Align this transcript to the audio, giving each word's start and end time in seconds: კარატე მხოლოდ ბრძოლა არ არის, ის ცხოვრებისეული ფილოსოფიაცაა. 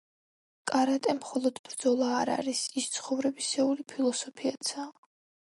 კარატე 0.71 1.13
მხოლოდ 1.17 1.59
ბრძოლა 1.69 2.09
არ 2.21 2.33
არის, 2.37 2.63
ის 2.83 2.89
ცხოვრებისეული 2.97 3.87
ფილოსოფიაცაა. 3.95 4.91